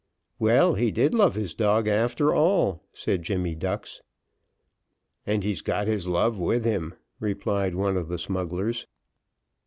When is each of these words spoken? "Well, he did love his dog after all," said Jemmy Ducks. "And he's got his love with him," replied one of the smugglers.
"Well, 0.39 0.73
he 0.73 0.89
did 0.89 1.13
love 1.13 1.35
his 1.35 1.53
dog 1.53 1.87
after 1.87 2.33
all," 2.33 2.81
said 2.91 3.21
Jemmy 3.21 3.53
Ducks. 3.53 4.01
"And 5.27 5.43
he's 5.43 5.61
got 5.61 5.85
his 5.85 6.07
love 6.07 6.39
with 6.39 6.65
him," 6.65 6.95
replied 7.19 7.75
one 7.75 7.95
of 7.95 8.07
the 8.07 8.17
smugglers. 8.17 8.87